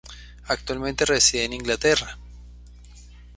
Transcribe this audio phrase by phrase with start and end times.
[0.47, 2.17] Actualmente reside en Inglaterra.